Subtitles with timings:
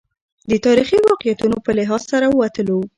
[0.49, 2.79] د تاریخي واقعیتونو په لحاظ سره وتلو.